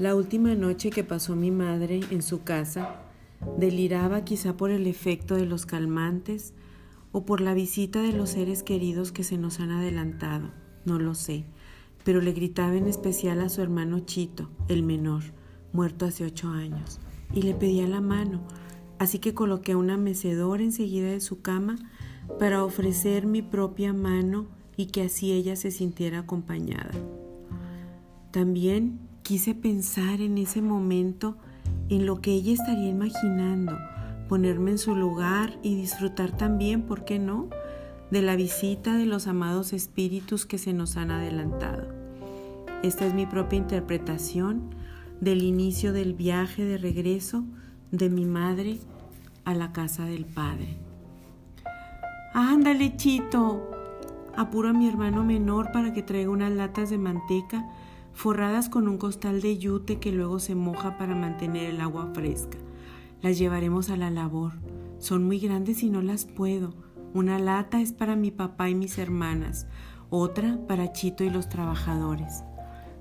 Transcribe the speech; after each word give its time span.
La 0.00 0.14
última 0.14 0.54
noche 0.54 0.88
que 0.88 1.04
pasó 1.04 1.36
mi 1.36 1.50
madre 1.50 2.00
en 2.10 2.22
su 2.22 2.42
casa, 2.42 3.02
deliraba 3.58 4.24
quizá 4.24 4.56
por 4.56 4.70
el 4.70 4.86
efecto 4.86 5.34
de 5.34 5.44
los 5.44 5.66
calmantes 5.66 6.54
o 7.12 7.26
por 7.26 7.42
la 7.42 7.52
visita 7.52 8.00
de 8.00 8.14
los 8.14 8.30
seres 8.30 8.62
queridos 8.62 9.12
que 9.12 9.24
se 9.24 9.36
nos 9.36 9.60
han 9.60 9.70
adelantado, 9.70 10.52
no 10.86 10.98
lo 10.98 11.14
sé, 11.14 11.44
pero 12.02 12.22
le 12.22 12.32
gritaba 12.32 12.76
en 12.76 12.86
especial 12.86 13.42
a 13.42 13.50
su 13.50 13.60
hermano 13.60 14.00
Chito, 14.00 14.48
el 14.68 14.82
menor, 14.82 15.22
muerto 15.74 16.06
hace 16.06 16.24
ocho 16.24 16.48
años, 16.48 16.98
y 17.34 17.42
le 17.42 17.52
pedía 17.52 17.86
la 17.86 18.00
mano, 18.00 18.40
así 18.98 19.18
que 19.18 19.34
coloqué 19.34 19.76
una 19.76 19.98
mecedora 19.98 20.62
enseguida 20.62 21.10
de 21.10 21.20
su 21.20 21.42
cama 21.42 21.76
para 22.38 22.64
ofrecer 22.64 23.26
mi 23.26 23.42
propia 23.42 23.92
mano 23.92 24.46
y 24.78 24.86
que 24.86 25.02
así 25.02 25.32
ella 25.32 25.56
se 25.56 25.70
sintiera 25.70 26.20
acompañada. 26.20 26.92
También 28.30 29.09
quise 29.30 29.54
pensar 29.54 30.20
en 30.20 30.38
ese 30.38 30.60
momento 30.60 31.36
en 31.88 32.04
lo 32.04 32.20
que 32.20 32.32
ella 32.32 32.52
estaría 32.52 32.88
imaginando, 32.88 33.78
ponerme 34.28 34.72
en 34.72 34.78
su 34.78 34.96
lugar 34.96 35.56
y 35.62 35.76
disfrutar 35.76 36.36
también, 36.36 36.82
¿por 36.82 37.04
qué 37.04 37.20
no?, 37.20 37.48
de 38.10 38.22
la 38.22 38.34
visita 38.34 38.96
de 38.96 39.06
los 39.06 39.28
amados 39.28 39.72
espíritus 39.72 40.46
que 40.46 40.58
se 40.58 40.72
nos 40.72 40.96
han 40.96 41.12
adelantado. 41.12 41.86
Esta 42.82 43.06
es 43.06 43.14
mi 43.14 43.24
propia 43.24 43.58
interpretación 43.58 44.74
del 45.20 45.44
inicio 45.44 45.92
del 45.92 46.14
viaje 46.14 46.64
de 46.64 46.76
regreso 46.76 47.44
de 47.92 48.10
mi 48.10 48.24
madre 48.24 48.78
a 49.44 49.54
la 49.54 49.70
casa 49.70 50.06
del 50.06 50.24
Padre. 50.24 50.76
Ándale, 52.34 52.96
Chito. 52.96 53.70
Apuro 54.36 54.70
a 54.70 54.72
mi 54.72 54.88
hermano 54.88 55.22
menor 55.22 55.70
para 55.70 55.92
que 55.92 56.02
traiga 56.02 56.30
unas 56.30 56.50
latas 56.50 56.90
de 56.90 56.98
manteca 56.98 57.64
forradas 58.12 58.68
con 58.68 58.88
un 58.88 58.98
costal 58.98 59.40
de 59.40 59.58
yute 59.58 59.98
que 59.98 60.12
luego 60.12 60.38
se 60.38 60.54
moja 60.54 60.98
para 60.98 61.14
mantener 61.14 61.70
el 61.70 61.80
agua 61.80 62.10
fresca. 62.14 62.58
Las 63.22 63.38
llevaremos 63.38 63.90
a 63.90 63.96
la 63.96 64.10
labor. 64.10 64.52
Son 64.98 65.24
muy 65.24 65.38
grandes 65.38 65.82
y 65.82 65.90
no 65.90 66.02
las 66.02 66.24
puedo. 66.24 66.74
Una 67.12 67.38
lata 67.38 67.80
es 67.80 67.92
para 67.92 68.16
mi 68.16 68.30
papá 68.30 68.70
y 68.70 68.74
mis 68.74 68.98
hermanas, 68.98 69.66
otra 70.10 70.58
para 70.68 70.92
Chito 70.92 71.24
y 71.24 71.30
los 71.30 71.48
trabajadores. 71.48 72.44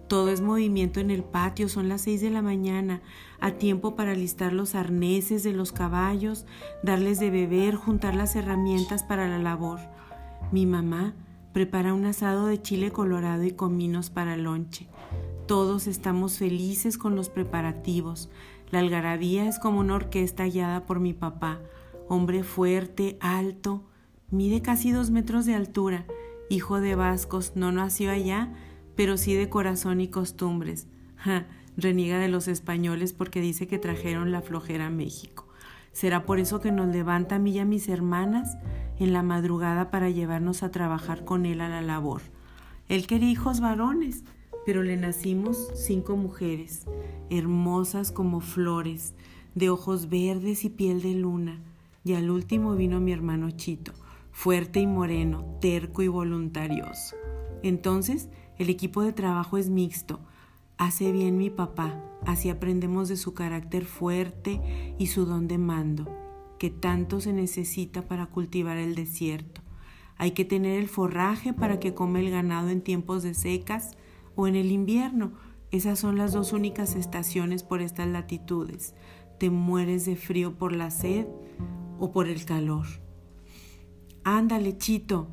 Todo 0.08 0.30
es 0.30 0.42
movimiento 0.42 1.00
en 1.00 1.12
el 1.12 1.24
patio, 1.24 1.70
son 1.70 1.88
las 1.88 2.02
seis 2.02 2.20
de 2.20 2.32
la 2.32 2.42
mañana, 2.42 3.04
a 3.40 3.52
tiempo 3.52 3.96
para 3.96 4.16
listar 4.16 4.54
los 4.54 4.74
arneses 4.74 5.44
de 5.44 5.54
los 5.54 5.72
caballos, 5.72 6.48
darles 6.82 7.20
de 7.20 7.30
beber, 7.30 7.76
juntar 7.76 8.16
las 8.16 8.36
herramientas 8.36 9.04
para 9.04 9.28
la 9.28 9.38
labor. 9.38 9.80
Mi 10.52 10.66
mamá 10.66 11.14
prepara 11.54 11.94
un 11.94 12.06
asado 12.06 12.48
de 12.48 12.62
chile 12.62 12.92
colorado 12.92 13.44
y 13.44 13.52
cominos 13.52 14.10
para 14.10 14.38
lonche. 14.38 14.88
Todos 15.48 15.88
estamos 15.88 16.38
felices 16.38 16.98
con 16.98 17.16
los 17.16 17.30
preparativos. 17.30 18.30
La 18.72 18.80
algarabía 18.80 19.48
es 19.48 19.58
como 19.58 19.80
una 19.80 19.96
orquesta 19.96 20.46
guiada 20.46 20.86
por 20.86 21.00
mi 21.00 21.14
papá, 21.14 21.60
hombre 22.08 22.44
fuerte, 22.44 23.18
alto, 23.20 23.84
mide 24.30 24.62
casi 24.62 24.92
dos 24.92 25.10
metros 25.10 25.46
de 25.46 25.56
altura, 25.56 26.06
hijo 26.50 26.80
de 26.82 26.96
vascos, 26.96 27.54
no 27.56 27.72
nació 27.72 28.12
allá, 28.12 28.54
pero 28.96 29.18
sí 29.18 29.34
de 29.34 29.50
corazón 29.50 30.02
y 30.02 30.08
costumbres. 30.08 30.88
reniega 31.78 32.20
de 32.20 32.28
los 32.28 32.48
españoles 32.48 33.14
porque 33.14 33.42
dice 33.42 33.68
que 33.68 33.80
trajeron 33.80 34.32
la 34.32 34.42
flojera 34.42 34.88
a 34.88 34.92
México. 34.92 35.48
¿Será 35.92 36.26
por 36.26 36.40
eso 36.40 36.60
que 36.60 36.72
nos 36.72 36.88
levanta 36.88 37.36
a 37.36 37.40
mí 37.40 37.52
y 37.52 37.60
a 37.60 37.66
mis 37.66 37.90
hermanas 37.90 38.58
en 39.00 39.14
la 39.14 39.24
madrugada 39.24 39.90
para 39.90 40.10
llevarnos 40.10 40.62
a 40.62 40.72
trabajar 40.72 41.26
con 41.26 41.46
él 41.46 41.62
a 41.62 41.70
la 41.70 41.82
labor? 41.82 42.22
Él 42.88 43.08
quería 43.08 43.30
hijos 43.30 43.60
varones, 43.60 44.24
pero 44.66 44.84
le 44.84 44.98
nacimos 44.98 45.72
cinco 45.76 46.16
mujeres, 46.16 46.86
hermosas 47.30 48.12
como 48.12 48.42
flores, 48.42 49.14
de 49.56 49.70
ojos 49.70 50.10
verdes 50.10 50.64
y 50.66 50.70
piel 50.70 51.02
de 51.02 51.14
luna. 51.14 51.60
Y 52.04 52.14
al 52.14 52.30
último 52.30 52.76
vino 52.76 53.00
mi 53.00 53.12
hermano 53.12 53.52
Chito, 53.52 53.94
fuerte 54.32 54.80
y 54.80 54.88
moreno, 54.88 55.58
terco 55.60 56.02
y 56.02 56.08
voluntarioso. 56.08 57.16
Entonces, 57.62 58.30
el 58.58 58.70
equipo 58.70 59.02
de 59.02 59.14
trabajo 59.14 59.58
es 59.58 59.70
mixto. 59.70 60.20
Hace 60.78 61.12
bien 61.12 61.38
mi 61.38 61.50
papá, 61.50 62.02
así 62.26 62.50
aprendemos 62.50 63.10
de 63.10 63.18
su 63.18 63.34
carácter 63.34 63.86
fuerte 63.86 64.96
y 64.98 65.08
su 65.08 65.26
don 65.26 65.48
de 65.48 65.58
mando, 65.58 66.08
que 66.60 66.70
tanto 66.70 67.20
se 67.20 67.34
necesita 67.34 68.08
para 68.08 68.28
cultivar 68.28 68.78
el 68.78 68.94
desierto. 68.94 69.62
Hay 70.18 70.32
que 70.32 70.46
tener 70.46 70.78
el 70.78 70.90
forraje 70.90 71.54
para 71.54 71.80
que 71.80 71.96
come 71.96 72.20
el 72.20 72.30
ganado 72.30 72.70
en 72.70 72.82
tiempos 72.82 73.24
de 73.24 73.34
secas 73.34 73.98
o 74.36 74.48
en 74.48 74.56
el 74.56 74.72
invierno. 74.72 75.32
Esas 75.72 75.98
son 75.98 76.18
las 76.18 76.34
dos 76.34 76.54
únicas 76.54 76.96
estaciones 76.96 77.64
por 77.64 77.82
estas 77.82 78.08
latitudes. 78.08 78.94
Te 79.40 79.50
mueres 79.50 80.06
de 80.06 80.16
frío 80.16 80.56
por 80.56 80.76
la 80.76 80.92
sed 80.92 81.26
o 82.00 82.12
por 82.12 82.28
el 82.28 82.44
calor. 82.46 82.86
Ándale, 84.24 84.78
Chito. 84.78 85.30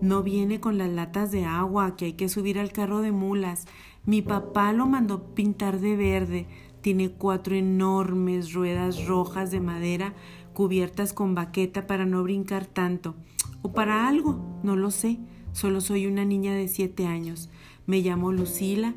No 0.00 0.22
viene 0.22 0.60
con 0.60 0.78
las 0.78 0.90
latas 0.90 1.32
de 1.32 1.44
agua 1.44 1.96
que 1.96 2.04
hay 2.04 2.12
que 2.12 2.28
subir 2.28 2.58
al 2.58 2.70
carro 2.70 3.00
de 3.00 3.12
mulas. 3.12 3.66
Mi 4.04 4.22
papá 4.22 4.72
lo 4.72 4.86
mandó 4.86 5.34
pintar 5.34 5.80
de 5.80 5.96
verde. 5.96 6.46
Tiene 6.86 7.10
cuatro 7.10 7.56
enormes 7.56 8.52
ruedas 8.52 9.06
rojas 9.06 9.50
de 9.50 9.58
madera 9.58 10.14
cubiertas 10.54 11.12
con 11.12 11.34
baqueta 11.34 11.88
para 11.88 12.06
no 12.06 12.22
brincar 12.22 12.64
tanto. 12.64 13.16
O 13.62 13.72
para 13.72 14.06
algo, 14.06 14.60
no 14.62 14.76
lo 14.76 14.92
sé. 14.92 15.18
Solo 15.50 15.80
soy 15.80 16.06
una 16.06 16.24
niña 16.24 16.54
de 16.54 16.68
siete 16.68 17.04
años. 17.08 17.50
Me 17.86 18.02
llamo 18.02 18.30
Lucila 18.30 18.94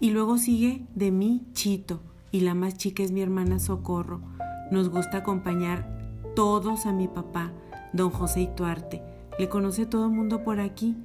y 0.00 0.10
luego 0.10 0.36
sigue 0.36 0.84
de 0.96 1.12
mí 1.12 1.46
Chito 1.52 2.00
y 2.32 2.40
la 2.40 2.54
más 2.54 2.76
chica 2.76 3.04
es 3.04 3.12
mi 3.12 3.20
hermana 3.20 3.60
Socorro. 3.60 4.20
Nos 4.72 4.88
gusta 4.88 5.18
acompañar 5.18 6.18
todos 6.34 6.86
a 6.86 6.92
mi 6.92 7.06
papá, 7.06 7.52
don 7.92 8.10
José 8.10 8.40
Ituarte. 8.40 9.00
Le 9.38 9.48
conoce 9.48 9.86
todo 9.86 10.06
el 10.06 10.12
mundo 10.12 10.42
por 10.42 10.58
aquí. 10.58 10.96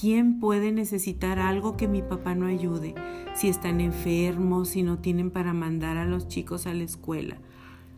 ¿Quién 0.00 0.40
puede 0.40 0.72
necesitar 0.72 1.38
algo 1.38 1.76
que 1.76 1.86
mi 1.86 2.00
papá 2.00 2.34
no 2.34 2.46
ayude? 2.46 2.94
Si 3.34 3.50
están 3.50 3.82
enfermos, 3.82 4.70
si 4.70 4.82
no 4.82 4.98
tienen 4.98 5.30
para 5.30 5.52
mandar 5.52 5.98
a 5.98 6.06
los 6.06 6.26
chicos 6.26 6.66
a 6.66 6.72
la 6.72 6.84
escuela. 6.84 7.36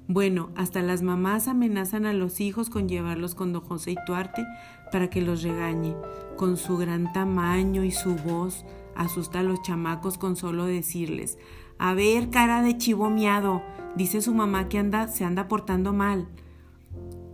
Bueno, 0.08 0.50
hasta 0.56 0.82
las 0.82 1.02
mamás 1.02 1.46
amenazan 1.46 2.04
a 2.06 2.12
los 2.12 2.40
hijos 2.40 2.70
con 2.70 2.88
llevarlos 2.88 3.36
con 3.36 3.52
don 3.52 3.62
José 3.62 3.92
Ituarte 3.92 4.44
para 4.90 5.10
que 5.10 5.22
los 5.22 5.44
regañe. 5.44 5.94
Con 6.36 6.56
su 6.56 6.76
gran 6.76 7.12
tamaño 7.12 7.84
y 7.84 7.92
su 7.92 8.16
voz, 8.16 8.64
asusta 8.96 9.38
a 9.38 9.44
los 9.44 9.62
chamacos 9.62 10.18
con 10.18 10.34
solo 10.34 10.64
decirles, 10.64 11.38
a 11.78 11.94
ver, 11.94 12.30
cara 12.30 12.62
de 12.62 12.78
chivo 12.78 13.10
miado, 13.10 13.62
dice 13.94 14.22
su 14.22 14.34
mamá 14.34 14.68
que 14.68 14.78
anda, 14.78 15.06
se 15.06 15.24
anda 15.24 15.46
portando 15.46 15.92
mal. 15.92 16.26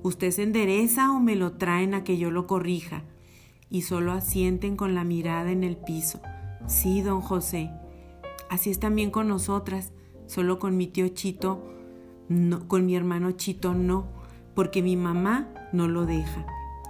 Usted 0.02 0.30
se 0.30 0.42
endereza 0.42 1.10
o 1.10 1.20
me 1.20 1.36
lo 1.36 1.52
traen 1.52 1.94
a 1.94 2.04
que 2.04 2.18
yo 2.18 2.30
lo 2.30 2.46
corrija. 2.46 3.02
Y 3.70 3.82
solo 3.82 4.12
asienten 4.12 4.76
con 4.76 4.94
la 4.94 5.04
mirada 5.04 5.50
en 5.50 5.64
el 5.64 5.76
piso. 5.76 6.20
Sí, 6.66 7.02
don 7.02 7.20
José. 7.20 7.70
Así 8.50 8.70
es 8.70 8.80
también 8.80 9.10
con 9.10 9.28
nosotras, 9.28 9.92
solo 10.26 10.58
con 10.58 10.76
mi 10.76 10.86
tío 10.86 11.08
Chito, 11.08 11.62
con 12.66 12.86
mi 12.86 12.96
hermano 12.96 13.32
Chito 13.32 13.74
no, 13.74 14.06
porque 14.54 14.82
mi 14.82 14.96
mamá 14.96 15.48
no 15.72 15.88
lo 15.88 16.06
deja. 16.06 16.46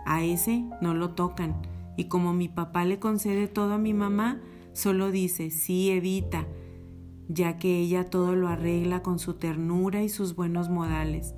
A 0.06 0.22
ese 0.24 0.64
no 0.80 0.94
lo 0.94 1.10
tocan. 1.10 1.60
Y 1.96 2.04
como 2.04 2.32
mi 2.32 2.48
papá 2.48 2.84
le 2.84 2.98
concede 2.98 3.48
todo 3.48 3.74
a 3.74 3.78
mi 3.78 3.92
mamá, 3.92 4.40
solo 4.72 5.10
dice, 5.10 5.50
sí, 5.50 5.90
Evita, 5.90 6.46
ya 7.28 7.58
que 7.58 7.78
ella 7.78 8.08
todo 8.08 8.36
lo 8.36 8.48
arregla 8.48 9.02
con 9.02 9.18
su 9.18 9.34
ternura 9.34 10.02
y 10.02 10.08
sus 10.08 10.34
buenos 10.34 10.70
modales. 10.70 11.34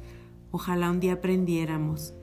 Ojalá 0.51 0.91
un 0.91 1.01
día 1.01 1.15
aprendiéramos. 1.15 2.15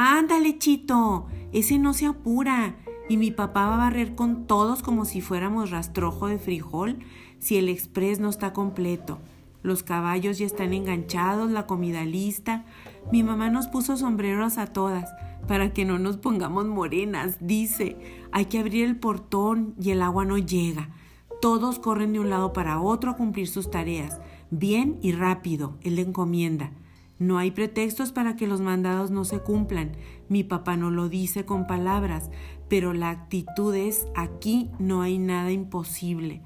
Ándale, 0.00 0.58
Chito, 0.58 1.26
ese 1.52 1.76
no 1.76 1.92
se 1.92 2.06
apura. 2.06 2.76
Y 3.08 3.16
mi 3.16 3.32
papá 3.32 3.66
va 3.66 3.74
a 3.74 3.78
barrer 3.78 4.14
con 4.14 4.46
todos 4.46 4.80
como 4.80 5.04
si 5.04 5.20
fuéramos 5.20 5.72
rastrojo 5.72 6.28
de 6.28 6.38
frijol 6.38 7.00
si 7.40 7.56
el 7.56 7.68
express 7.68 8.20
no 8.20 8.28
está 8.28 8.52
completo. 8.52 9.18
Los 9.64 9.82
caballos 9.82 10.38
ya 10.38 10.46
están 10.46 10.72
enganchados, 10.72 11.50
la 11.50 11.66
comida 11.66 12.04
lista. 12.04 12.64
Mi 13.10 13.24
mamá 13.24 13.50
nos 13.50 13.66
puso 13.66 13.96
sombreros 13.96 14.56
a 14.56 14.68
todas 14.68 15.10
para 15.48 15.72
que 15.72 15.84
no 15.84 15.98
nos 15.98 16.16
pongamos 16.16 16.68
morenas. 16.68 17.36
Dice, 17.40 17.96
hay 18.30 18.44
que 18.44 18.60
abrir 18.60 18.84
el 18.84 19.00
portón 19.00 19.74
y 19.80 19.90
el 19.90 20.02
agua 20.02 20.24
no 20.24 20.38
llega. 20.38 20.90
Todos 21.40 21.80
corren 21.80 22.12
de 22.12 22.20
un 22.20 22.30
lado 22.30 22.52
para 22.52 22.80
otro 22.80 23.10
a 23.10 23.16
cumplir 23.16 23.48
sus 23.48 23.68
tareas. 23.68 24.20
Bien 24.52 24.96
y 25.02 25.10
rápido, 25.10 25.76
él 25.80 25.96
le 25.96 26.02
encomienda. 26.02 26.70
No 27.18 27.38
hay 27.38 27.50
pretextos 27.50 28.12
para 28.12 28.36
que 28.36 28.46
los 28.46 28.60
mandados 28.60 29.10
no 29.10 29.24
se 29.24 29.40
cumplan. 29.40 29.92
Mi 30.28 30.44
papá 30.44 30.76
no 30.76 30.90
lo 30.90 31.08
dice 31.08 31.44
con 31.44 31.66
palabras, 31.66 32.30
pero 32.68 32.92
la 32.92 33.10
actitud 33.10 33.74
es 33.74 34.06
aquí 34.14 34.70
no 34.78 35.02
hay 35.02 35.18
nada 35.18 35.50
imposible. 35.50 36.42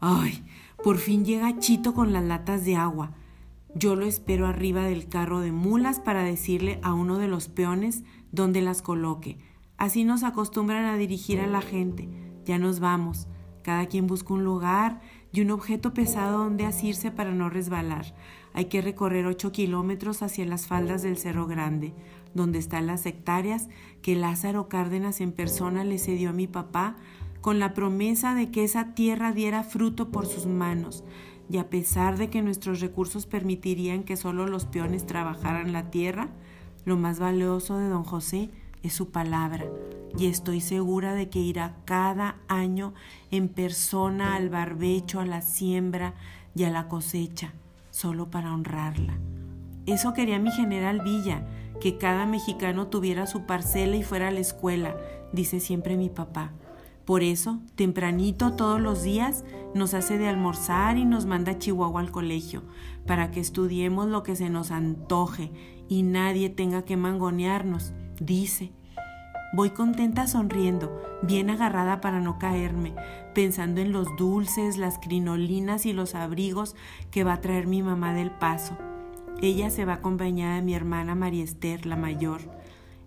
Ay, 0.00 0.44
por 0.82 0.98
fin 0.98 1.24
llega 1.24 1.58
Chito 1.58 1.94
con 1.94 2.12
las 2.12 2.24
latas 2.24 2.64
de 2.64 2.76
agua. 2.76 3.12
Yo 3.74 3.96
lo 3.96 4.06
espero 4.06 4.46
arriba 4.46 4.84
del 4.84 5.08
carro 5.08 5.40
de 5.40 5.50
mulas 5.50 5.98
para 5.98 6.22
decirle 6.22 6.78
a 6.82 6.94
uno 6.94 7.18
de 7.18 7.26
los 7.26 7.48
peones 7.48 8.04
dónde 8.30 8.62
las 8.62 8.82
coloque. 8.82 9.38
Así 9.78 10.04
nos 10.04 10.22
acostumbran 10.22 10.84
a 10.84 10.96
dirigir 10.96 11.40
a 11.40 11.48
la 11.48 11.60
gente. 11.60 12.08
Ya 12.44 12.58
nos 12.58 12.78
vamos. 12.78 13.26
Cada 13.62 13.86
quien 13.86 14.06
busca 14.06 14.34
un 14.34 14.44
lugar, 14.44 15.00
y 15.34 15.40
un 15.40 15.50
objeto 15.50 15.92
pesado 15.92 16.38
donde 16.38 16.64
asirse 16.64 17.10
para 17.10 17.32
no 17.32 17.50
resbalar. 17.50 18.14
Hay 18.54 18.66
que 18.66 18.80
recorrer 18.80 19.26
ocho 19.26 19.50
kilómetros 19.52 20.22
hacia 20.22 20.46
las 20.46 20.68
faldas 20.68 21.02
del 21.02 21.18
Cerro 21.18 21.46
Grande, 21.46 21.92
donde 22.34 22.60
están 22.60 22.86
las 22.86 23.04
hectáreas 23.04 23.68
que 24.00 24.14
Lázaro 24.14 24.68
Cárdenas 24.68 25.20
en 25.20 25.32
persona 25.32 25.84
le 25.84 25.98
cedió 25.98 26.30
a 26.30 26.32
mi 26.32 26.46
papá 26.46 26.96
con 27.40 27.58
la 27.58 27.74
promesa 27.74 28.34
de 28.34 28.50
que 28.50 28.64
esa 28.64 28.94
tierra 28.94 29.32
diera 29.32 29.64
fruto 29.64 30.10
por 30.10 30.26
sus 30.26 30.46
manos, 30.46 31.04
y 31.50 31.58
a 31.58 31.68
pesar 31.68 32.16
de 32.16 32.30
que 32.30 32.42
nuestros 32.42 32.80
recursos 32.80 33.26
permitirían 33.26 34.04
que 34.04 34.16
solo 34.16 34.46
los 34.46 34.64
peones 34.66 35.04
trabajaran 35.04 35.72
la 35.72 35.90
tierra, 35.90 36.30
lo 36.84 36.96
más 36.96 37.18
valioso 37.18 37.76
de 37.76 37.88
don 37.88 38.04
José 38.04 38.50
es 38.82 38.92
su 38.92 39.10
palabra, 39.10 39.66
y 40.16 40.26
estoy 40.26 40.60
segura 40.60 41.12
de 41.14 41.28
que 41.28 41.40
irá 41.40 41.76
cada 41.84 42.36
año 42.46 42.94
en 43.30 43.48
persona 43.48 44.36
al 44.36 44.48
barbecho, 44.48 45.18
a 45.20 45.26
la 45.26 45.42
siembra 45.42 46.14
y 46.54 46.64
a 46.64 46.70
la 46.70 46.88
cosecha, 46.88 47.52
solo 47.94 48.28
para 48.28 48.52
honrarla. 48.52 49.20
Eso 49.86 50.14
quería 50.14 50.40
mi 50.40 50.50
general 50.50 51.02
Villa, 51.04 51.46
que 51.80 51.96
cada 51.96 52.26
mexicano 52.26 52.88
tuviera 52.88 53.28
su 53.28 53.46
parcela 53.46 53.94
y 53.94 54.02
fuera 54.02 54.28
a 54.28 54.30
la 54.32 54.40
escuela, 54.40 54.96
dice 55.32 55.60
siempre 55.60 55.96
mi 55.96 56.08
papá. 56.08 56.50
Por 57.04 57.22
eso, 57.22 57.60
tempranito 57.76 58.54
todos 58.54 58.80
los 58.80 59.04
días 59.04 59.44
nos 59.74 59.94
hace 59.94 60.18
de 60.18 60.26
almorzar 60.26 60.98
y 60.98 61.04
nos 61.04 61.26
manda 61.26 61.52
a 61.52 61.58
Chihuahua 61.58 62.00
al 62.00 62.10
colegio, 62.10 62.64
para 63.06 63.30
que 63.30 63.38
estudiemos 63.38 64.08
lo 64.08 64.24
que 64.24 64.34
se 64.34 64.50
nos 64.50 64.72
antoje 64.72 65.52
y 65.88 66.02
nadie 66.02 66.50
tenga 66.50 66.84
que 66.84 66.96
mangonearnos, 66.96 67.92
dice. 68.18 68.72
Voy 69.54 69.70
contenta 69.70 70.26
sonriendo, 70.26 71.00
bien 71.22 71.48
agarrada 71.48 72.00
para 72.00 72.18
no 72.18 72.40
caerme, 72.40 72.92
pensando 73.36 73.80
en 73.80 73.92
los 73.92 74.08
dulces, 74.16 74.78
las 74.78 74.98
crinolinas 74.98 75.86
y 75.86 75.92
los 75.92 76.16
abrigos 76.16 76.74
que 77.12 77.22
va 77.22 77.34
a 77.34 77.40
traer 77.40 77.68
mi 77.68 77.80
mamá 77.80 78.14
del 78.14 78.32
paso. 78.32 78.76
Ella 79.40 79.70
se 79.70 79.84
va 79.84 79.94
acompañada 79.94 80.56
de 80.56 80.62
mi 80.62 80.74
hermana 80.74 81.14
María 81.14 81.44
Esther, 81.44 81.86
la 81.86 81.94
mayor. 81.94 82.40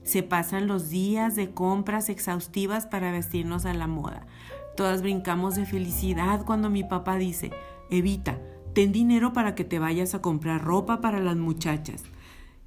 Se 0.06 0.24
pasan 0.24 0.68
los 0.68 0.90
días 0.90 1.36
de 1.36 1.52
compras 1.52 2.08
exhaustivas 2.08 2.86
para 2.86 3.12
vestirnos 3.12 3.66
a 3.66 3.74
la 3.74 3.88
moda. 3.88 4.26
Todas 4.78 5.02
brincamos 5.02 5.56
de 5.56 5.66
felicidad 5.66 6.46
cuando 6.46 6.70
mi 6.70 6.86
papá 6.86 7.18
dice, 7.18 7.52
Evita, 7.90 8.40
ten 8.74 8.94
dinero 8.94 9.34
para 9.34 9.54
que 9.54 9.66
te 9.66 9.80
vayas 9.80 10.16
a 10.16 10.22
comprar 10.22 10.64
ropa 10.64 11.02
para 11.02 11.20
las 11.20 11.36
muchachas. 11.36 12.06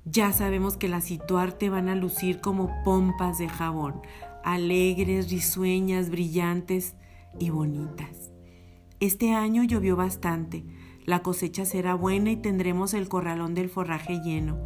Ya 0.04 0.32
sabemos 0.32 0.76
que 0.76 0.88
las 0.88 1.04
situarte 1.04 1.68
van 1.68 1.88
a 1.88 1.94
lucir 1.94 2.40
como 2.40 2.82
pompas 2.84 3.38
de 3.38 3.48
jabón, 3.48 4.00
alegres, 4.42 5.30
risueñas, 5.30 6.08
brillantes 6.08 6.94
y 7.38 7.50
bonitas. 7.50 8.30
Este 8.98 9.32
año 9.32 9.62
llovió 9.62 9.96
bastante. 9.96 10.64
La 11.04 11.22
cosecha 11.22 11.64
será 11.64 11.94
buena 11.94 12.30
y 12.30 12.36
tendremos 12.36 12.94
el 12.94 13.08
corralón 13.08 13.54
del 13.54 13.68
forraje 13.68 14.20
lleno. 14.22 14.58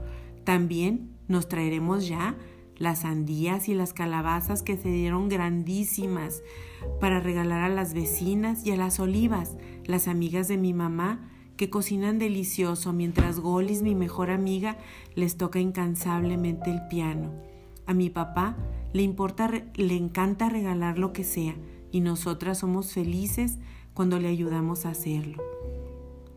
También 0.44 1.16
nos 1.26 1.48
traeremos 1.48 2.06
ya 2.06 2.36
las 2.76 3.00
sandías 3.00 3.68
y 3.68 3.74
las 3.74 3.92
calabazas 3.92 4.62
que 4.62 4.76
se 4.76 4.88
dieron 4.88 5.28
grandísimas 5.28 6.42
para 7.00 7.20
regalar 7.20 7.62
a 7.62 7.68
las 7.68 7.94
vecinas 7.94 8.66
y 8.66 8.72
a 8.72 8.76
las 8.76 9.00
olivas, 9.00 9.56
las 9.84 10.08
amigas 10.08 10.48
de 10.48 10.58
mi 10.58 10.72
mamá, 10.74 11.30
que 11.56 11.70
cocinan 11.70 12.18
delicioso 12.18 12.92
mientras 12.92 13.40
Golis, 13.40 13.82
mi 13.82 13.94
mejor 13.94 14.30
amiga, 14.30 14.76
les 15.14 15.36
toca 15.36 15.60
incansablemente 15.60 16.70
el 16.70 16.86
piano. 16.88 17.32
A 17.86 17.94
mi 17.94 18.10
papá 18.10 18.56
le, 18.92 19.02
importa, 19.02 19.50
le 19.74 19.96
encanta 19.96 20.48
regalar 20.48 20.98
lo 20.98 21.12
que 21.12 21.24
sea 21.24 21.54
y 21.92 22.00
nosotras 22.00 22.58
somos 22.58 22.92
felices 22.92 23.58
cuando 23.92 24.18
le 24.18 24.28
ayudamos 24.28 24.86
a 24.86 24.90
hacerlo. 24.90 25.42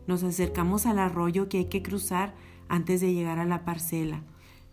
Nos 0.06 0.22
acercamos 0.22 0.86
al 0.86 0.98
arroyo 0.98 1.48
que 1.48 1.58
hay 1.58 1.64
que 1.66 1.82
cruzar 1.82 2.34
antes 2.68 3.00
de 3.00 3.12
llegar 3.12 3.38
a 3.38 3.44
la 3.44 3.64
parcela. 3.64 4.22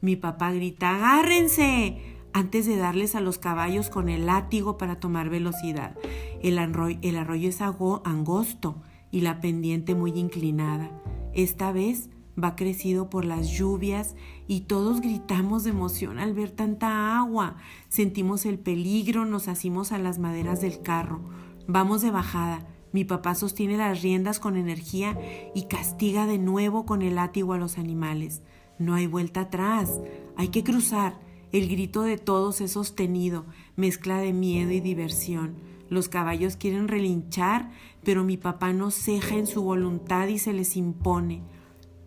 Mi 0.02 0.16
papá 0.16 0.52
grita, 0.52 0.96
agárrense, 0.96 1.98
antes 2.34 2.66
de 2.68 2.76
darles 2.76 3.16
a 3.16 3.22
los 3.22 3.38
caballos 3.38 3.90
con 3.90 4.10
el 4.10 4.26
látigo 4.26 4.78
para 4.78 5.00
tomar 5.00 5.30
velocidad. 5.30 5.96
El 6.42 6.60
arroyo, 6.60 7.00
el 7.02 7.16
arroyo 7.16 7.50
es 7.50 7.62
angosto 7.62 8.82
y 9.12 9.22
la 9.22 9.40
pendiente 9.40 9.96
muy 9.96 10.12
inclinada. 10.12 10.92
Esta 11.34 11.72
vez 11.72 12.10
va 12.42 12.56
crecido 12.56 13.10
por 13.10 13.26
las 13.26 13.50
lluvias 13.50 14.16
y 14.48 14.62
todos 14.62 15.02
gritamos 15.02 15.64
de 15.64 15.70
emoción 15.72 16.20
al 16.20 16.34
ver 16.34 16.52
tanta 16.52 17.18
agua. 17.18 17.56
Sentimos 17.90 18.46
el 18.46 18.60
peligro, 18.60 19.26
nos 19.26 19.48
asimos 19.48 19.92
a 19.92 19.98
las 19.98 20.20
maderas 20.20 20.62
del 20.62 20.82
carro. 20.82 21.22
Vamos 21.68 22.02
de 22.02 22.12
bajada. 22.12 22.68
Mi 22.92 23.04
papá 23.04 23.36
sostiene 23.36 23.78
las 23.78 24.02
riendas 24.02 24.40
con 24.40 24.56
energía 24.56 25.18
y 25.54 25.64
castiga 25.64 26.28
de 26.28 26.38
nuevo 26.38 26.86
con 26.86 27.02
el 27.02 27.16
látigo 27.16 27.54
a 27.54 27.58
los 27.58 27.78
animales. 27.78 28.42
No 28.80 28.94
hay 28.94 29.08
vuelta 29.08 29.42
atrás, 29.42 30.00
hay 30.38 30.50
que 30.50 30.64
cruzar. 30.64 31.20
El 31.52 31.70
grito 31.70 32.02
de 32.02 32.18
todos 32.18 32.60
es 32.62 32.72
sostenido, 32.72 33.46
mezcla 33.76 34.18
de 34.20 34.34
miedo 34.34 34.72
y 34.72 34.82
diversión. 34.82 35.56
Los 35.90 36.10
caballos 36.10 36.58
quieren 36.58 36.88
relinchar, 36.88 37.72
pero 38.04 38.24
mi 38.24 38.38
papá 38.38 38.74
no 38.74 38.92
ceja 38.92 39.36
en 39.36 39.48
su 39.48 39.64
voluntad 39.64 40.28
y 40.28 40.40
se 40.40 40.54
les 40.54 40.76
impone. 40.78 41.44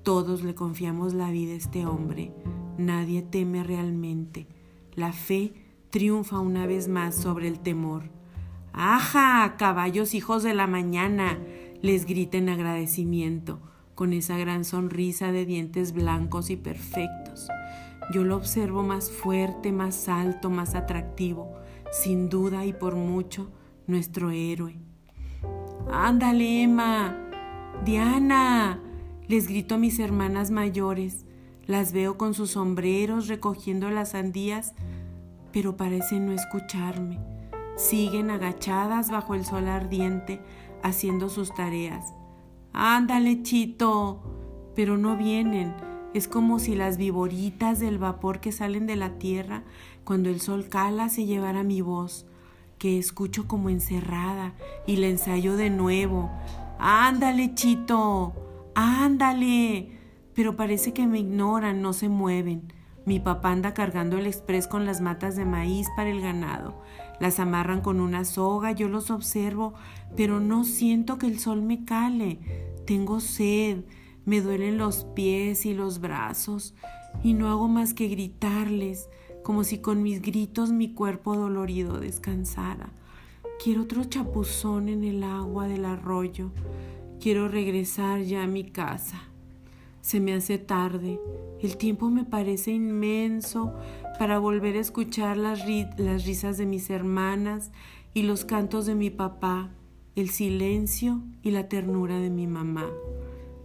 Todos 0.03 0.43
le 0.43 0.55
confiamos 0.55 1.15
la 1.15 1.31
vida 1.31 1.53
a 1.53 1.57
este 1.57 1.87
hombre. 1.87 2.33
Nadie 2.77 3.23
teme 3.23 3.63
realmente. 3.63 4.47
La 4.95 5.13
fe 5.13 5.53
triunfa 5.91 6.39
una 6.39 6.67
vez 6.67 6.89
más 6.89 7.15
sobre 7.15 7.49
el 7.49 7.61
temor. 7.61 8.11
¡Aja! 8.73 9.57
Caballos 9.57 10.15
hijos 10.15 10.43
de 10.43 10.55
la 10.55 10.67
mañana. 10.67 11.39
les 11.81 12.07
grita 12.07 12.39
en 12.39 12.49
agradecimiento 12.49 13.61
con 13.95 14.13
esa 14.13 14.37
gran 14.39 14.65
sonrisa 14.65 15.33
de 15.33 15.45
dientes 15.45 15.93
blancos 15.93 16.51
y 16.51 16.57
perfectos. 16.57 17.49
Yo 18.15 18.23
lo 18.23 18.37
observo 18.37 18.85
más 18.85 19.11
fuerte, 19.11 19.73
más 19.73 20.09
alto, 20.09 20.51
más 20.51 20.77
atractivo, 20.77 21.53
sin 21.91 22.29
duda 22.29 22.65
y 22.65 22.73
por 22.73 22.95
mucho, 22.95 23.51
nuestro 23.89 24.31
héroe. 24.31 24.77
Ándale, 25.91 26.63
Emma. 26.63 27.17
Diana. 27.85 28.81
Les 29.27 29.49
grito 29.49 29.75
a 29.75 29.79
mis 29.79 29.99
hermanas 29.99 30.51
mayores. 30.51 31.25
Las 31.67 31.93
veo 31.93 32.17
con 32.17 32.35
sus 32.35 32.53
sombreros 32.53 33.29
recogiendo 33.29 33.91
las 33.91 34.11
sandías, 34.11 34.75
pero 35.53 35.77
parecen 35.77 36.27
no 36.27 36.33
escucharme. 36.33 37.19
Siguen 37.77 38.31
agachadas 38.31 39.11
bajo 39.11 39.35
el 39.35 39.45
sol 39.45 39.69
ardiente, 39.69 40.41
haciendo 40.83 41.29
sus 41.29 41.55
tareas. 41.55 42.15
Ándale, 42.73 43.43
chito. 43.43 44.23
Pero 44.75 44.97
no 44.97 45.17
vienen. 45.17 45.75
Es 46.15 46.27
como 46.27 46.59
si 46.59 46.75
las 46.75 46.97
viboritas 46.97 47.81
del 47.81 47.99
vapor 47.99 48.41
que 48.41 48.53
salen 48.53 48.87
de 48.87 48.97
la 48.97 49.19
tierra 49.19 49.65
cuando 50.05 50.31
el 50.31 50.41
sol 50.41 50.69
cala 50.69 51.11
se 51.11 51.27
llevara 51.27 51.63
mi 51.65 51.83
voz, 51.83 52.27
que 52.79 52.99
escucho 52.99 53.47
como 53.47 53.69
encerrada 53.69 54.55
y 54.87 54.97
la 54.97 55.09
ensayo 55.09 55.57
de 55.57 55.71
nuevo. 55.71 56.31
Ándale, 56.79 57.55
chito. 57.55 58.35
Ándale. 58.75 59.91
Pero 60.35 60.57
parece 60.57 60.93
que 60.93 61.07
me 61.07 61.19
ignoran, 61.19 61.83
no 61.83 61.93
se 61.93 62.09
mueven. 62.09 62.73
Mi 63.05 63.21
papá 63.21 63.53
anda 63.53 63.73
cargando 63.73 64.19
el 64.19 64.27
express 64.27 64.69
con 64.69 64.85
las 64.85 65.01
matas 65.01 65.35
de 65.35 65.45
maíz 65.45 65.89
para 65.97 66.11
el 66.11 66.21
ganado. 66.21 66.83
Las 67.21 67.41
amarran 67.41 67.81
con 67.81 68.01
una 68.01 68.25
soga, 68.25 68.73
yo 68.73 68.89
los 68.89 69.11
observo, 69.11 69.73
pero 70.15 70.41
no 70.41 70.63
siento 70.65 71.17
que 71.17 71.27
el 71.27 71.39
sol 71.39 71.63
me 71.63 71.85
cale. 71.87 72.39
Tengo 72.87 73.21
sed, 73.21 73.85
me 74.27 74.43
duelen 74.43 74.77
los 74.77 75.05
pies 75.15 75.65
y 75.65 75.73
los 75.73 76.01
brazos, 76.01 76.75
y 77.25 77.33
no 77.33 77.49
hago 77.49 77.67
más 77.67 77.95
que 77.95 78.09
gritarles, 78.09 79.09
como 79.49 79.65
si 79.65 79.79
con 79.79 80.03
mis 80.03 80.21
gritos 80.21 80.73
mi 80.73 80.93
cuerpo 80.93 81.35
dolorido 81.35 81.99
descansara. 81.99 82.91
Quiero 83.65 83.85
otro 83.85 84.05
chapuzón 84.05 84.91
en 84.91 85.05
el 85.05 85.23
agua 85.25 85.67
del 85.67 85.87
arroyo. 85.87 86.51
Quiero 87.19 87.49
regresar 87.49 88.21
ya 88.21 88.43
a 88.43 88.47
mi 88.47 88.65
casa. 88.65 89.23
Se 90.03 90.21
me 90.21 90.35
hace 90.35 90.59
tarde. 90.59 91.19
El 91.63 91.79
tiempo 91.79 92.11
me 92.11 92.25
parece 92.25 92.73
inmenso 92.73 93.73
para 94.19 94.39
volver 94.39 94.77
a 94.77 94.81
escuchar 94.81 95.39
las, 95.39 95.63
las 95.97 96.27
risas 96.27 96.59
de 96.59 96.67
mis 96.67 96.91
hermanas 96.91 97.71
y 98.13 98.25
los 98.25 98.45
cantos 98.45 98.85
de 98.85 98.97
mi 98.97 99.09
papá, 99.09 99.71
el 100.15 100.29
silencio 100.29 101.23
y 101.43 101.53
la 101.53 101.71
ternura 101.71 102.19
de 102.19 102.29
mi 102.29 102.47
mamá. 102.47 102.85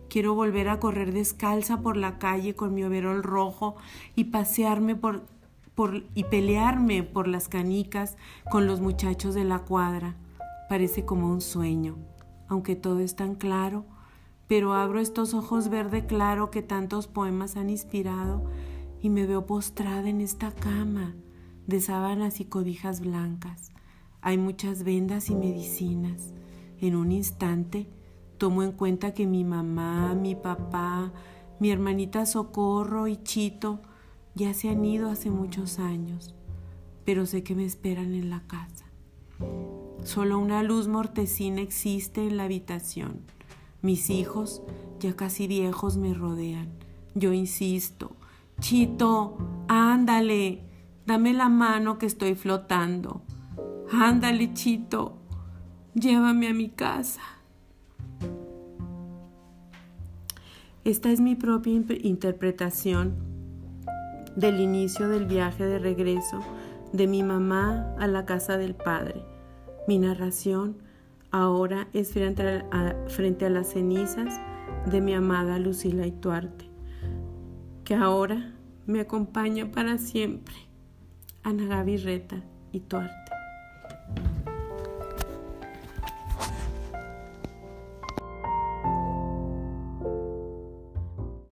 Quiero 0.09 0.33
volver 0.33 0.69
a 0.69 0.79
correr 0.79 1.11
descalza 1.11 1.81
por 1.81 1.97
la 1.97 2.19
calle 2.19 2.55
con 2.55 2.73
mi 2.73 2.85
overol 2.85 3.21
rojo 3.21 3.75
y 4.15 4.25
pasearme 4.25 4.95
por, 4.95 5.23
y 6.13 6.23
pelearme 6.25 7.03
por 7.03 7.27
las 7.27 7.49
canicas 7.49 8.17
con 8.51 8.67
los 8.67 8.79
muchachos 8.79 9.35
de 9.35 9.43
la 9.43 9.59
cuadra. 9.59 10.15
Parece 10.69 11.05
como 11.05 11.29
un 11.29 11.41
sueño, 11.41 11.97
aunque 12.47 12.75
todo 12.75 12.99
es 12.99 13.15
tan 13.15 13.35
claro 13.35 13.85
pero 14.47 14.73
abro 14.73 14.99
estos 14.99 15.33
ojos 15.33 15.69
verde 15.69 16.05
claro 16.05 16.51
que 16.51 16.61
tantos 16.61 17.07
poemas 17.07 17.55
han 17.55 17.69
inspirado 17.69 18.43
y 19.01 19.09
me 19.09 19.25
veo 19.25 19.45
postrada 19.45 20.09
en 20.09 20.21
esta 20.21 20.51
cama 20.51 21.15
de 21.65 21.81
sábanas 21.81 22.39
y 22.39 22.45
cobijas 22.45 22.99
blancas. 22.99 23.71
Hay 24.21 24.37
muchas 24.37 24.83
vendas 24.83 25.29
y 25.29 25.35
medicinas. 25.35 26.33
En 26.79 26.95
un 26.95 27.11
instante 27.11 27.89
Tomo 28.37 28.63
en 28.63 28.73
cuenta 28.73 29.13
que 29.13 29.25
mi 29.25 29.43
mamá, 29.43 30.15
mi 30.15 30.35
papá, 30.35 31.13
mi 31.59 31.71
hermanita 31.71 32.25
Socorro 32.25 33.07
y 33.07 33.17
Chito 33.23 33.81
ya 34.35 34.53
se 34.53 34.69
han 34.69 34.83
ido 34.83 35.09
hace 35.09 35.29
muchos 35.29 35.79
años, 35.79 36.33
pero 37.05 37.25
sé 37.25 37.43
que 37.43 37.55
me 37.55 37.65
esperan 37.65 38.13
en 38.13 38.29
la 38.29 38.41
casa. 38.47 38.85
Solo 40.03 40.39
una 40.39 40.63
luz 40.63 40.87
mortecina 40.87 41.61
existe 41.61 42.25
en 42.25 42.37
la 42.37 42.43
habitación. 42.43 43.21
Mis 43.81 44.09
hijos, 44.09 44.63
ya 44.99 45.15
casi 45.15 45.47
viejos, 45.47 45.97
me 45.97 46.13
rodean. 46.13 46.69
Yo 47.15 47.33
insisto, 47.33 48.15
Chito, 48.59 49.37
ándale, 49.67 50.63
dame 51.05 51.33
la 51.33 51.49
mano 51.49 51.97
que 51.97 52.05
estoy 52.05 52.35
flotando. 52.35 53.21
Ándale, 53.91 54.53
Chito, 54.53 55.17
llévame 55.93 56.47
a 56.47 56.53
mi 56.53 56.69
casa. 56.69 57.21
Esta 60.83 61.11
es 61.11 61.21
mi 61.21 61.35
propia 61.35 61.73
interpretación 62.01 63.32
del 64.35 64.59
inicio 64.59 65.09
del 65.09 65.25
viaje 65.25 65.65
de 65.65 65.79
regreso 65.79 66.39
de 66.91 67.07
mi 67.07 67.23
mamá 67.23 67.95
a 67.99 68.07
la 68.07 68.25
casa 68.25 68.57
del 68.57 68.75
padre. 68.75 69.23
Mi 69.87 69.99
narración 69.99 70.77
ahora 71.31 71.87
es 71.93 72.13
frente 72.13 72.63
a, 72.71 72.95
frente 73.07 73.45
a 73.45 73.49
las 73.49 73.71
cenizas 73.71 74.39
de 74.85 75.01
mi 75.01 75.13
amada 75.13 75.59
Lucila 75.59 76.05
Ituarte, 76.05 76.69
que 77.83 77.95
ahora 77.95 78.53
me 78.85 78.99
acompaña 78.99 79.71
para 79.71 79.97
siempre. 79.97 80.55
Ana 81.41 81.65
Gaby 81.65 81.97
Reta 81.97 82.43
Ituarte. 82.71 83.22